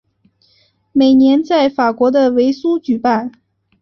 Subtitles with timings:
[0.93, 3.31] 每年在法国的维苏举办。